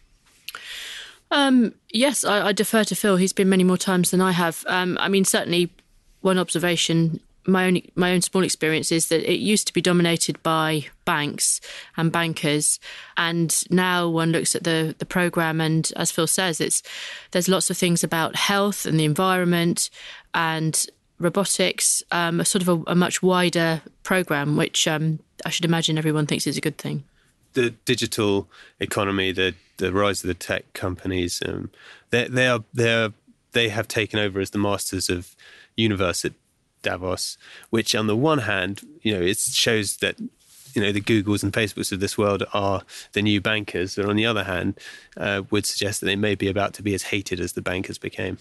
Um, 1.31 1.75
yes, 1.91 2.25
I, 2.25 2.49
I, 2.49 2.53
defer 2.53 2.85
to 2.85 2.95
Phil. 2.95 3.17
He's 3.17 3.33
been 3.33 3.49
many 3.49 3.65
more 3.65 3.77
times 3.77 4.13
than 4.13 4.21
I 4.21 4.31
have. 4.31 4.65
Um, 4.69 4.97
I 5.01 5.09
mean, 5.09 5.25
certainly 5.25 5.71
one 6.21 6.39
observation 6.39 7.19
my 7.47 7.67
own 7.67 7.81
my 7.95 8.13
own 8.13 8.23
small 8.23 8.43
experience 8.43 8.91
is 8.91 9.09
that 9.09 9.31
it 9.31 9.39
used 9.39 9.67
to 9.67 9.73
be 9.73 9.81
dominated 9.81 10.43
by 10.43 10.87
banks 11.05 11.61
and 11.97 12.11
bankers, 12.11 12.81
and 13.17 13.65
now 13.71 14.09
one 14.09 14.33
looks 14.33 14.55
at 14.55 14.65
the 14.65 14.95
the 14.99 15.07
program, 15.07 15.61
and 15.61 15.93
as 15.97 16.11
Phil 16.11 16.27
says, 16.27 16.61
it's 16.61 16.83
there's 17.33 17.49
lots 17.49 17.71
of 17.71 17.77
things 17.77 18.03
about 18.03 18.37
health 18.37 18.87
and 18.87 18.99
the 18.99 19.05
environment 19.05 19.91
and 20.35 20.87
robotics, 21.19 22.03
um, 22.11 22.41
a 22.41 22.45
sort 22.45 22.63
of 22.63 22.69
a, 22.69 22.91
a, 22.91 22.95
much 22.95 23.23
wider 23.23 23.81
program, 24.03 24.57
which 24.57 24.89
um, 24.89 25.21
I 25.47 25.51
should 25.51 25.65
imagine 25.65 25.97
everyone 25.97 26.27
thinks 26.27 26.47
is 26.47 26.57
a 26.57 26.61
good 26.61 26.79
thing. 26.79 27.05
The 27.53 27.71
digital 27.85 28.49
economy, 28.81 29.33
the 29.33 29.55
the 29.77 29.93
rise 29.93 30.23
of 30.23 30.29
the 30.29 30.35
tech 30.35 30.73
companies, 30.73 31.43
um, 31.47 31.71
they 32.11 32.29
they 32.29 32.49
are 32.49 32.65
they 32.73 32.93
are 32.93 33.13
they 33.53 33.69
have 33.69 33.87
taken 33.87 34.19
over 34.19 34.41
as 34.41 34.51
the 34.51 34.59
masters 34.59 35.09
of 35.09 35.37
universe 35.77 36.25
Davos, 36.85 37.37
which 37.71 37.95
on 37.95 38.07
the 38.07 38.17
one 38.17 38.39
hand, 38.39 38.83
you 39.03 39.13
know, 39.13 39.21
it 39.21 39.39
shows 39.39 39.97
that 39.97 40.21
you 40.75 40.83
know 40.83 40.93
the 40.93 41.01
Googles 41.01 41.43
and 41.43 41.53
Facebooks 41.53 41.91
of 41.91 42.01
this 42.01 42.17
world 42.17 42.45
are 42.53 42.83
the 43.13 43.23
new 43.23 43.41
bankers, 43.41 43.97
but 43.97 44.05
on 44.05 44.17
the 44.17 44.27
other 44.27 44.45
hand, 44.45 44.79
uh, 45.17 45.43
would 45.51 45.67
suggest 45.67 46.01
that 46.01 46.07
they 46.07 46.17
may 46.17 46.35
be 46.35 46.49
about 46.49 46.75
to 46.75 46.83
be 46.83 46.95
as 46.95 47.05
hated 47.05 47.41
as 47.41 47.53
the 47.53 47.63
bankers 47.63 47.99
became. 47.99 48.39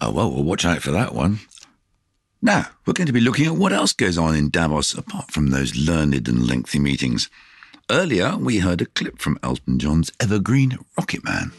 Oh 0.00 0.12
well, 0.12 0.30
we'll 0.30 0.44
watch 0.44 0.64
out 0.64 0.82
for 0.82 0.92
that 0.92 1.14
one. 1.14 1.40
Now 2.40 2.68
we're 2.86 2.92
going 2.92 3.08
to 3.08 3.12
be 3.12 3.20
looking 3.20 3.46
at 3.46 3.56
what 3.56 3.72
else 3.72 3.92
goes 3.92 4.16
on 4.16 4.36
in 4.36 4.50
Davos 4.50 4.94
apart 4.94 5.32
from 5.32 5.50
those 5.50 5.76
learned 5.76 6.28
and 6.28 6.46
lengthy 6.46 6.78
meetings. 6.78 7.28
Earlier, 7.90 8.36
we 8.36 8.58
heard 8.58 8.82
a 8.82 8.86
clip 8.86 9.18
from 9.18 9.38
Elton 9.42 9.78
John's 9.78 10.12
evergreen 10.20 10.78
Rocket 10.96 11.24
Man. 11.24 11.52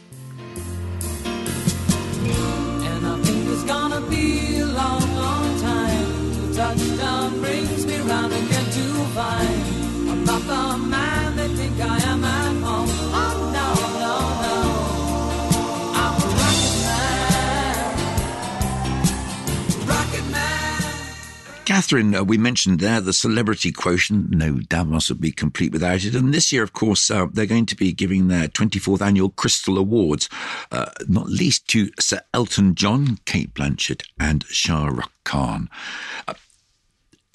Catherine, 21.70 22.14
uh, 22.16 22.24
we 22.24 22.36
mentioned 22.36 22.80
there 22.80 23.00
the 23.00 23.12
celebrity 23.12 23.70
quotient. 23.70 24.30
No 24.30 24.58
Davos 24.58 25.08
would 25.08 25.20
be 25.20 25.30
complete 25.30 25.72
without 25.72 26.04
it. 26.04 26.16
And 26.16 26.34
this 26.34 26.52
year, 26.52 26.64
of 26.64 26.72
course, 26.72 27.10
uh, 27.10 27.28
they're 27.32 27.46
going 27.46 27.66
to 27.66 27.76
be 27.76 27.92
giving 27.92 28.26
their 28.26 28.48
24th 28.48 29.00
annual 29.00 29.30
Crystal 29.30 29.78
Awards, 29.78 30.28
uh, 30.72 30.90
not 31.06 31.28
least 31.28 31.68
to 31.68 31.90
Sir 32.00 32.22
Elton 32.34 32.74
John, 32.74 33.18
Cate 33.24 33.54
Blanchett, 33.54 34.02
and 34.18 34.44
Shah 34.48 34.88
Rukh 34.88 35.12
Khan. 35.24 35.70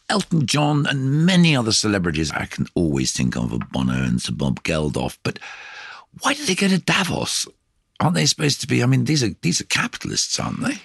Elton 0.10 0.46
John 0.46 0.86
and 0.86 1.26
many 1.26 1.56
other 1.56 1.72
celebrities 1.72 2.32
I 2.32 2.46
can 2.46 2.68
always 2.76 3.12
think 3.12 3.36
of, 3.36 3.58
Bono 3.72 3.94
and 3.94 4.22
Sir 4.22 4.34
Bob 4.34 4.64
Geldof. 4.64 5.18
But 5.24 5.40
why 6.22 6.34
did 6.34 6.48
they 6.48 6.56
go 6.56 6.68
to 6.68 6.78
Davos? 6.78 7.48
Aren't 8.00 8.16
they 8.16 8.26
supposed 8.26 8.62
to 8.62 8.68
be? 8.68 8.84
I 8.84 8.86
mean, 8.86 9.06
these 9.06 9.24
are 9.24 9.34
these 9.42 9.62
are 9.62 9.66
capitalists, 9.66 10.40
aren't 10.40 10.62
they? 10.62 10.78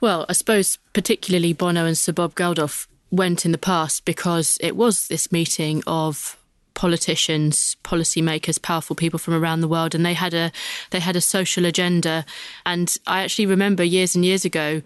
Well, 0.00 0.26
I 0.28 0.32
suppose 0.32 0.78
particularly 0.92 1.52
Bono 1.52 1.86
and 1.86 1.96
Sir 1.96 2.12
Bob 2.12 2.34
Geldof 2.34 2.88
went 3.10 3.44
in 3.44 3.52
the 3.52 3.58
past 3.58 4.04
because 4.04 4.58
it 4.60 4.74
was 4.74 5.06
this 5.06 5.30
meeting 5.30 5.82
of 5.86 6.36
politicians, 6.74 7.76
policymakers, 7.84 8.60
powerful 8.60 8.96
people 8.96 9.18
from 9.18 9.34
around 9.34 9.60
the 9.60 9.68
world, 9.68 9.94
and 9.94 10.04
they 10.04 10.14
had 10.14 10.34
a 10.34 10.50
they 10.90 11.00
had 11.00 11.16
a 11.16 11.20
social 11.20 11.64
agenda. 11.64 12.24
And 12.66 12.96
I 13.06 13.22
actually 13.22 13.46
remember 13.46 13.84
years 13.84 14.14
and 14.14 14.24
years 14.24 14.44
ago 14.44 14.82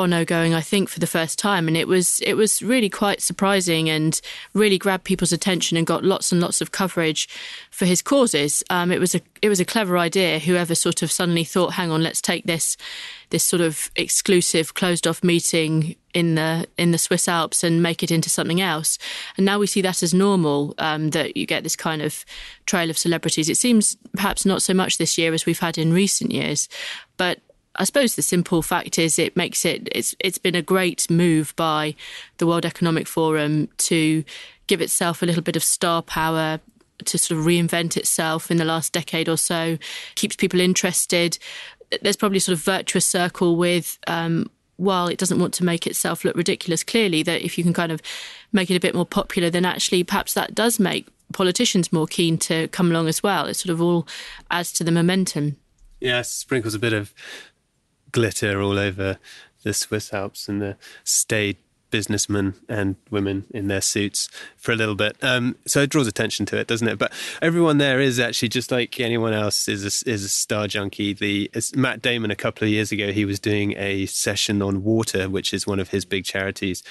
Bono 0.00 0.24
going, 0.24 0.54
I 0.54 0.62
think, 0.62 0.88
for 0.88 0.98
the 0.98 1.06
first 1.06 1.38
time, 1.38 1.68
and 1.68 1.76
it 1.76 1.86
was 1.86 2.20
it 2.20 2.32
was 2.32 2.62
really 2.62 2.88
quite 2.88 3.20
surprising 3.20 3.90
and 3.90 4.18
really 4.54 4.78
grabbed 4.78 5.04
people's 5.04 5.30
attention 5.30 5.76
and 5.76 5.86
got 5.86 6.02
lots 6.02 6.32
and 6.32 6.40
lots 6.40 6.62
of 6.62 6.72
coverage 6.72 7.28
for 7.70 7.84
his 7.84 8.00
causes. 8.00 8.64
Um, 8.70 8.90
it 8.92 8.98
was 8.98 9.14
a 9.14 9.20
it 9.42 9.50
was 9.50 9.60
a 9.60 9.64
clever 9.66 9.98
idea. 9.98 10.38
Whoever 10.38 10.74
sort 10.74 11.02
of 11.02 11.12
suddenly 11.12 11.44
thought, 11.44 11.74
hang 11.74 11.90
on, 11.90 12.02
let's 12.02 12.22
take 12.22 12.46
this 12.46 12.78
this 13.28 13.44
sort 13.44 13.60
of 13.60 13.90
exclusive 13.94 14.72
closed 14.72 15.06
off 15.06 15.22
meeting 15.22 15.96
in 16.14 16.34
the 16.34 16.66
in 16.78 16.92
the 16.92 16.98
Swiss 16.98 17.28
Alps 17.28 17.62
and 17.62 17.82
make 17.82 18.02
it 18.02 18.10
into 18.10 18.30
something 18.30 18.62
else. 18.62 18.96
And 19.36 19.44
now 19.44 19.58
we 19.58 19.66
see 19.66 19.82
that 19.82 20.02
as 20.02 20.14
normal. 20.14 20.74
Um, 20.78 21.10
that 21.10 21.36
you 21.36 21.44
get 21.44 21.62
this 21.62 21.76
kind 21.76 22.00
of 22.00 22.24
trail 22.64 22.88
of 22.88 22.96
celebrities. 22.96 23.50
It 23.50 23.58
seems 23.58 23.98
perhaps 24.14 24.46
not 24.46 24.62
so 24.62 24.72
much 24.72 24.96
this 24.96 25.18
year 25.18 25.34
as 25.34 25.44
we've 25.44 25.60
had 25.60 25.76
in 25.76 25.92
recent 25.92 26.32
years, 26.32 26.70
but 27.18 27.40
I 27.76 27.84
suppose 27.84 28.16
the 28.16 28.22
simple 28.22 28.62
fact 28.62 28.98
is 28.98 29.18
it 29.18 29.36
makes 29.36 29.64
it 29.64 29.88
it's 29.92 30.14
it's 30.18 30.38
been 30.38 30.54
a 30.54 30.62
great 30.62 31.08
move 31.10 31.54
by 31.56 31.94
the 32.38 32.46
World 32.46 32.66
Economic 32.66 33.06
Forum 33.06 33.68
to 33.78 34.24
give 34.66 34.80
itself 34.80 35.22
a 35.22 35.26
little 35.26 35.42
bit 35.42 35.56
of 35.56 35.64
star 35.64 36.02
power 36.02 36.60
to 37.04 37.18
sort 37.18 37.38
of 37.38 37.46
reinvent 37.46 37.96
itself 37.96 38.50
in 38.50 38.56
the 38.56 38.64
last 38.64 38.92
decade 38.92 39.28
or 39.28 39.36
so 39.36 39.78
keeps 40.14 40.36
people 40.36 40.60
interested. 40.60 41.38
There's 42.02 42.16
probably 42.16 42.38
sort 42.38 42.58
of 42.58 42.64
virtuous 42.64 43.06
circle 43.06 43.56
with 43.56 43.98
um, 44.06 44.50
while 44.76 45.08
it 45.08 45.18
doesn't 45.18 45.38
want 45.38 45.54
to 45.54 45.64
make 45.64 45.86
itself 45.86 46.24
look 46.24 46.36
ridiculous 46.36 46.82
clearly 46.82 47.22
that 47.22 47.42
if 47.42 47.58
you 47.58 47.64
can 47.64 47.72
kind 47.72 47.92
of 47.92 48.00
make 48.52 48.70
it 48.70 48.76
a 48.76 48.80
bit 48.80 48.94
more 48.94 49.06
popular 49.06 49.50
then 49.50 49.64
actually 49.64 50.02
perhaps 50.02 50.34
that 50.34 50.54
does 50.54 50.78
make 50.78 51.06
politicians 51.32 51.92
more 51.92 52.06
keen 52.06 52.38
to 52.38 52.68
come 52.68 52.90
along 52.90 53.08
as 53.08 53.22
well. 53.22 53.46
It's 53.46 53.62
sort 53.62 53.72
of 53.72 53.80
all 53.80 54.06
adds 54.50 54.72
to 54.72 54.84
the 54.84 54.92
momentum. 54.92 55.56
Yeah 56.00 56.22
sprinkles 56.22 56.74
a 56.74 56.78
bit 56.78 56.92
of 56.92 57.12
glitter 58.12 58.60
all 58.60 58.78
over 58.78 59.18
the 59.62 59.74
Swiss 59.74 60.12
Alps 60.12 60.48
and 60.48 60.60
the 60.60 60.76
staid 61.04 61.56
businessmen 61.90 62.54
and 62.68 62.96
women 63.10 63.44
in 63.50 63.68
their 63.68 63.80
suits 63.80 64.28
for 64.56 64.72
a 64.72 64.76
little 64.76 64.94
bit. 64.94 65.16
Um, 65.22 65.56
so 65.66 65.82
it 65.82 65.90
draws 65.90 66.06
attention 66.06 66.46
to 66.46 66.56
it, 66.56 66.66
doesn't 66.66 66.86
it? 66.86 66.98
But 66.98 67.12
everyone 67.42 67.78
there 67.78 68.00
is 68.00 68.18
actually 68.20 68.48
just 68.48 68.70
like 68.70 68.98
anyone 69.00 69.32
else 69.32 69.68
is 69.68 69.84
a, 69.84 70.10
is 70.10 70.24
a 70.24 70.28
star 70.28 70.68
junkie. 70.68 71.12
The 71.12 71.50
Matt 71.74 72.00
Damon 72.00 72.30
a 72.30 72.36
couple 72.36 72.64
of 72.64 72.70
years 72.70 72.92
ago, 72.92 73.12
he 73.12 73.24
was 73.24 73.40
doing 73.40 73.74
a 73.76 74.06
session 74.06 74.62
on 74.62 74.84
water, 74.84 75.28
which 75.28 75.52
is 75.52 75.66
one 75.66 75.80
of 75.80 75.90
his 75.90 76.04
big 76.04 76.24
charities. 76.24 76.82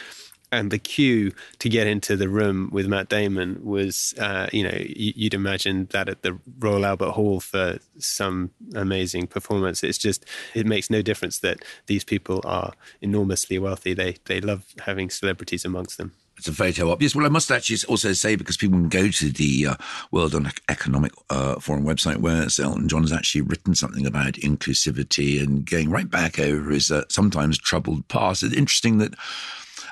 And 0.52 0.72
the 0.72 0.80
queue 0.80 1.32
to 1.60 1.70
get 1.70 1.88
into 1.88 2.16
the 2.16 2.30
room 2.30 2.70
with 2.72 2.88
Matt 2.88 3.10
Damon 3.10 3.64
was, 3.64 4.14
uh, 4.18 4.48
you 4.52 4.64
know, 4.64 4.78
you'd 4.78 5.34
imagine 5.34 5.88
that 5.92 6.10
at 6.10 6.22
the 6.22 6.40
Royal 6.60 6.86
Albert 6.86 7.12
Hall 7.12 7.40
for 7.40 7.80
some 7.98 8.52
amazing 8.74 9.28
performance. 9.28 9.84
It's 9.84 9.98
just, 9.98 10.26
it 10.56 10.66
makes 10.66 10.90
no 10.90 11.02
difference 11.02 11.40
that 11.40 11.64
these 11.86 12.04
people 12.04 12.42
are 12.46 12.74
enormously 13.02 13.60
wealthy. 13.60 13.94
They 13.94 14.16
they 14.26 14.42
love 14.42 14.66
having 14.86 15.10
celebrities 15.10 15.66
amongst 15.66 15.98
them. 15.98 16.14
It's 16.38 16.48
a 16.48 16.54
photo 16.54 16.90
op. 16.90 17.02
Yes, 17.02 17.14
well, 17.14 17.26
I 17.26 17.30
must 17.30 17.52
actually 17.52 17.80
also 17.90 18.14
say 18.14 18.38
because 18.38 18.56
people 18.56 18.80
can 18.80 18.88
go 18.88 19.10
to 19.10 19.30
the 19.30 19.68
uh, 19.68 19.76
World 20.12 20.34
Economic 20.70 21.12
uh, 21.30 21.60
Forum 21.60 21.84
website 21.84 22.18
where 22.18 22.44
Elton 22.44 22.88
John 22.88 23.02
has 23.02 23.12
actually 23.12 23.42
written 23.42 23.76
something 23.76 24.06
about 24.06 24.36
inclusivity 24.36 25.44
and 25.44 25.70
going 25.70 25.90
right 25.90 26.10
back 26.10 26.40
over 26.40 26.72
his 26.72 26.92
uh, 26.92 27.04
sometimes 27.10 27.58
troubled 27.58 28.08
past. 28.08 28.42
It's 28.42 28.56
interesting 28.56 29.00
that 29.00 29.16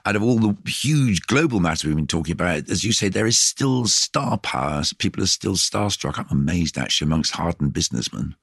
out 0.07 0.15
of 0.15 0.23
all 0.23 0.39
the 0.39 0.55
huge 0.65 1.27
global 1.27 1.59
matters 1.59 1.83
we've 1.83 1.93
been 1.93 2.07
talking 2.07 2.31
about, 2.31 2.69
as 2.69 2.85
you 2.85 2.93
say, 2.93 3.09
there 3.09 3.27
is 3.27 3.37
still 3.37 3.85
star 3.87 4.37
power. 4.37 4.81
People 4.99 5.21
are 5.21 5.27
still 5.27 5.55
starstruck. 5.55 6.17
I'm 6.17 6.27
amazed 6.31 6.77
actually 6.77 7.07
amongst 7.07 7.33
hardened 7.33 7.73
businessmen. 7.73 8.33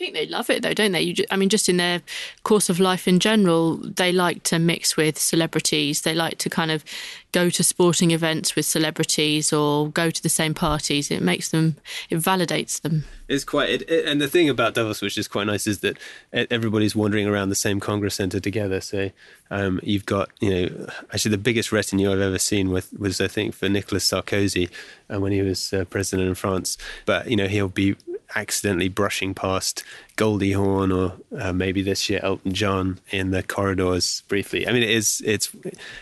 Think 0.00 0.14
they 0.14 0.24
love 0.24 0.48
it 0.48 0.62
though, 0.62 0.72
don't 0.72 0.92
they? 0.92 1.12
Just, 1.12 1.30
I 1.30 1.36
mean, 1.36 1.50
just 1.50 1.68
in 1.68 1.76
their 1.76 2.00
course 2.42 2.70
of 2.70 2.80
life 2.80 3.06
in 3.06 3.20
general, 3.20 3.76
they 3.76 4.12
like 4.12 4.42
to 4.44 4.58
mix 4.58 4.96
with 4.96 5.18
celebrities. 5.18 6.00
They 6.00 6.14
like 6.14 6.38
to 6.38 6.48
kind 6.48 6.70
of 6.70 6.86
go 7.32 7.50
to 7.50 7.62
sporting 7.62 8.10
events 8.10 8.56
with 8.56 8.64
celebrities 8.64 9.52
or 9.52 9.90
go 9.90 10.10
to 10.10 10.22
the 10.22 10.30
same 10.30 10.54
parties. 10.54 11.10
It 11.10 11.20
makes 11.20 11.50
them, 11.50 11.76
it 12.08 12.16
validates 12.16 12.80
them. 12.80 13.04
It's 13.28 13.44
quite, 13.44 13.68
it, 13.68 13.90
it, 13.90 14.06
and 14.06 14.22
the 14.22 14.26
thing 14.26 14.48
about 14.48 14.72
Davos, 14.72 15.02
which 15.02 15.18
is 15.18 15.28
quite 15.28 15.46
nice, 15.48 15.66
is 15.66 15.80
that 15.80 15.98
everybody's 16.32 16.96
wandering 16.96 17.26
around 17.26 17.50
the 17.50 17.54
same 17.54 17.78
Congress 17.78 18.14
Center 18.14 18.40
together. 18.40 18.80
So 18.80 19.10
um, 19.50 19.80
you've 19.82 20.06
got, 20.06 20.30
you 20.40 20.50
know, 20.50 20.86
actually 21.12 21.32
the 21.32 21.38
biggest 21.38 21.72
retinue 21.72 22.10
I've 22.10 22.20
ever 22.20 22.38
seen 22.38 22.70
with, 22.70 22.90
was, 22.98 23.20
I 23.20 23.28
think, 23.28 23.54
for 23.54 23.68
Nicolas 23.68 24.10
Sarkozy 24.10 24.70
uh, 25.12 25.20
when 25.20 25.32
he 25.32 25.42
was 25.42 25.74
uh, 25.74 25.84
president 25.84 26.26
in 26.26 26.34
France. 26.36 26.78
But, 27.04 27.30
you 27.30 27.36
know, 27.36 27.48
he'll 27.48 27.68
be 27.68 27.96
accidentally 28.34 28.88
brushing 28.88 29.34
past 29.34 29.82
Goldie 30.16 30.52
Hawn 30.52 30.92
or 30.92 31.14
uh, 31.38 31.52
maybe 31.52 31.82
this 31.82 32.08
year 32.08 32.20
Elton 32.22 32.52
John 32.52 33.00
in 33.10 33.30
the 33.30 33.42
corridors 33.42 34.22
briefly. 34.28 34.68
I 34.68 34.72
mean, 34.72 34.82
it 34.82 34.90
is 34.90 35.22
it's 35.24 35.54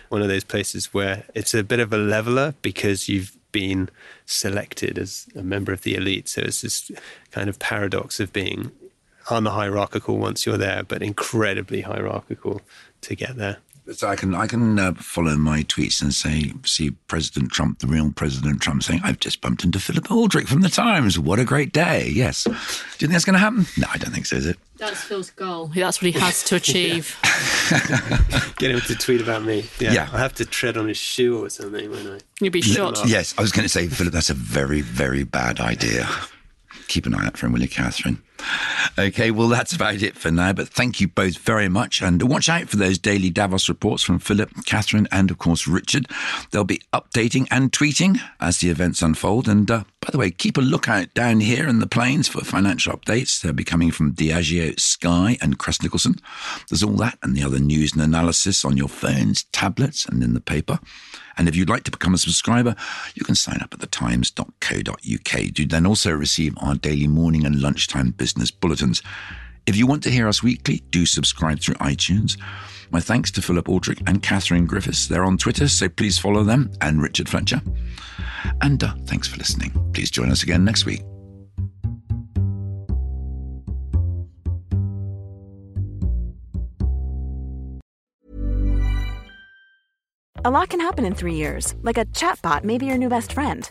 one 0.09 0.23
of 0.23 0.29
those 0.29 0.45
places 0.45 0.93
where 0.93 1.25
it's 1.35 1.55
a 1.55 1.63
bit 1.63 1.81
of 1.81 1.93
a 1.93 1.99
leveler 1.99 2.55
because 2.63 3.09
you've 3.09 3.37
been 3.53 3.89
selected 4.27 4.99
as 4.99 5.27
a 5.35 5.43
member 5.43 5.73
of 5.73 5.83
the 5.83 5.95
elite. 5.95 6.29
So 6.29 6.43
it's 6.43 6.63
this 6.63 6.91
kind 7.31 7.49
of 7.49 7.59
paradox 7.59 8.21
of 8.21 8.33
being 8.33 8.73
on 9.31 9.45
the 9.45 9.51
hierarchical 9.51 10.19
once 10.19 10.47
you're 10.47 10.57
there, 10.57 10.83
but 10.83 11.03
incredibly 11.03 11.83
hierarchical 11.83 12.63
to 13.03 13.15
get 13.15 13.37
there. 13.37 13.59
So 13.93 14.07
I 14.07 14.17
can 14.17 14.35
I 14.35 14.47
can 14.47 14.79
uh, 14.79 14.93
follow 14.95 15.37
my 15.37 15.63
tweets 15.63 16.03
and 16.03 16.13
say, 16.13 16.53
see 16.67 16.91
President 16.91 17.51
Trump, 17.51 17.79
the 17.79 17.87
real 17.87 18.13
President 18.13 18.61
Trump, 18.61 18.83
saying, 18.83 19.01
"I've 19.03 19.19
just 19.19 19.41
bumped 19.41 19.65
into 19.65 19.81
Philip 19.81 20.05
Aldrick 20.05 20.47
from 20.47 20.61
the 20.61 20.69
Times. 20.69 21.19
What 21.19 21.39
a 21.39 21.45
great 21.45 21.73
day!" 21.73 22.09
Yes. 22.09 22.45
Do 22.45 22.51
you 22.51 22.55
think 22.99 23.13
that's 23.13 23.25
going 23.25 23.35
to 23.35 23.41
happen? 23.41 23.67
No, 23.79 23.87
I 23.91 23.97
don't 23.97 24.13
think 24.13 24.27
so. 24.27 24.37
Is 24.37 24.45
it? 24.47 24.59
That's 24.77 25.03
Phil's 25.03 25.31
goal. 25.31 25.69
That's 25.75 26.03
what 26.03 26.13
he 26.13 26.21
has 26.21 26.45
to 26.45 26.57
achieve. 26.63 27.17
Get 28.59 28.73
him 28.73 28.81
to 28.83 28.95
tweet 28.95 29.23
about 29.23 29.45
me. 29.45 29.65
Yeah, 29.81 29.93
yeah. 29.93 30.11
I 30.13 30.19
have 30.19 30.35
to 30.35 30.45
tread 30.45 30.77
on 30.77 30.87
his 30.87 30.99
shoe 30.99 31.43
or 31.43 31.49
something 31.49 31.91
when 31.91 32.07
I. 32.07 32.19
You'd 32.41 32.53
be 32.53 32.61
shot. 32.61 33.01
Yes, 33.07 33.35
I 33.39 33.41
was 33.41 33.53
going 33.53 33.65
to 33.65 33.71
say, 33.71 33.89
Philip, 33.89 34.13
that's 34.13 34.31
a 34.31 34.35
very 34.35 34.83
very 34.83 35.25
bad 35.25 35.61
idea. 35.61 36.07
Keep 36.89 37.07
an 37.07 37.15
eye 37.15 37.27
out 37.27 37.39
for 37.39 37.47
him, 37.47 37.53
will 37.53 37.63
you, 37.63 37.69
Catherine? 37.69 38.23
Okay, 38.99 39.31
well, 39.31 39.49
that's 39.49 39.73
about 39.73 40.03
it 40.03 40.17
for 40.17 40.31
now. 40.31 40.53
But 40.53 40.69
thank 40.69 41.01
you 41.01 41.09
both 41.09 41.39
very 41.39 41.69
much. 41.69 42.03
And 42.03 42.23
watch 42.23 42.49
out 42.49 42.69
for 42.69 42.77
those 42.77 42.99
daily 42.99 43.31
Davos 43.31 43.69
reports 43.69 44.03
from 44.03 44.19
Philip, 44.19 44.51
Catherine, 44.67 45.09
and 45.11 45.31
of 45.31 45.39
course, 45.39 45.67
Richard. 45.67 46.07
They'll 46.51 46.65
be 46.65 46.83
updating 46.93 47.47
and 47.51 47.73
tweeting 47.73 48.21
as 48.41 48.59
the 48.59 48.71
events 48.71 49.03
unfold. 49.03 49.49
And 49.49 49.71
uh, 49.71 49.85
by 50.01 50.11
the 50.11 50.19
way, 50.19 50.31
keep 50.31 50.57
a 50.57 50.63
lookout 50.63 51.13
down 51.15 51.41
here 51.41 51.69
in 51.69 51.81
the 51.81 51.87
plains 51.87 52.29
for 52.29 52.45
financial 52.45 52.97
updates. 52.97 53.41
They'll 53.41 53.53
be 53.53 53.65
coming 53.65 53.91
from 53.91 54.15
Diageo, 54.15 54.79
Sky, 54.79 55.37
and 55.41 55.59
Crest 55.59 55.83
Nicholson. 55.83 56.17
There's 56.69 56.83
all 56.83 56.97
that 56.97 57.19
and 57.23 57.37
the 57.37 57.45
other 57.45 57.61
news 57.61 57.93
and 57.93 58.03
analysis 58.03 58.65
on 58.65 58.77
your 58.77 58.89
phones, 58.89 59.45
tablets, 59.53 60.07
and 60.07 60.23
in 60.23 60.35
the 60.35 60.41
paper. 60.41 60.81
And 61.37 61.47
if 61.47 61.55
you'd 61.55 61.69
like 61.69 61.85
to 61.85 61.93
become 61.93 62.15
a 62.15 62.19
subscriber, 62.19 62.75
you 63.15 63.25
can 63.25 63.37
sign 63.37 63.61
up 63.63 63.73
at 63.73 63.79
thetimes.co.uk. 63.79 65.59
You 65.59 65.67
then 65.67 65.87
also 65.87 66.11
receive 66.11 66.55
our 66.61 66.75
daily 66.75 67.07
morning 67.07 67.47
and 67.47 67.63
lunchtime 67.63 68.11
business 68.11 68.28
bulletins. 68.35 69.03
If 69.67 69.77
you 69.77 69.87
want 69.87 70.03
to 70.05 70.11
hear 70.11 70.29
us 70.29 70.43
weekly, 70.43 70.83
do 70.91 71.05
subscribe 71.07 71.61
through 71.61 71.75
iTunes. 71.77 72.39
My 72.91 73.01
thanks 73.01 73.31
to 73.33 73.43
Philip 73.43 73.67
Aldrick 73.67 74.03
and 74.07 74.23
Catherine 74.23 74.67
Griffiths. 74.67 75.09
They're 75.09 75.25
on 75.25 75.37
Twitter, 75.37 75.69
so 75.69 75.89
please 75.89 76.19
follow 76.19 76.43
them, 76.43 76.71
and 76.81 77.03
Richard 77.03 77.29
Fletcher. 77.29 77.61
And 78.63 78.83
uh, 78.83 78.95
thanks 79.05 79.29
for 79.29 79.37
listening. 79.37 79.73
Please 79.93 80.11
join 80.11 80.31
us 80.31 80.43
again 80.43 80.65
next 80.65 80.87
week. 80.87 81.03
A 90.45 90.51
lot 90.51 90.71
can 90.71 90.81
happen 90.81 91.05
in 91.05 91.15
three 91.15 91.35
years, 91.35 91.75
like 91.83 91.99
a 91.99 92.07
chatbot 92.07 92.65
may 92.65 92.79
be 92.79 92.87
your 92.87 92.97
new 92.97 93.11
best 93.11 93.33
friend. 93.33 93.71